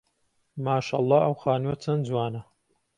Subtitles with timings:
[0.63, 2.41] ماشەڵڵا ئەو خانووە چەند جوانە.